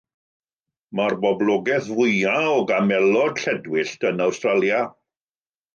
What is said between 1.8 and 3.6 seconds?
fwyaf o gamelod